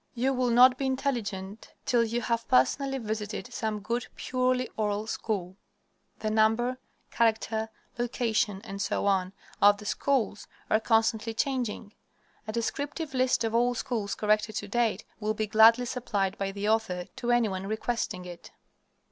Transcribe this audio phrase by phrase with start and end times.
[0.15, 5.57] You will not be intelligent till you have personally visited some good purely oral school.
[6.17, 6.79] The number,
[7.11, 11.93] character, location, etc., of the schools are constantly changing.
[12.47, 16.67] A descriptive list of all schools corrected to date will be gladly supplied by the
[16.67, 18.49] author to any one requesting it.